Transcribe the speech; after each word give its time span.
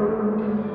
Hum. 0.00 0.69